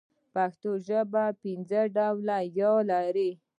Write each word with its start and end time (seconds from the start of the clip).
پښتو 0.33 0.71
ژبه 0.87 1.23
پنځه 1.41 1.79
ډوله 1.95 2.37
ي 2.57 2.59
لري. 2.91 3.31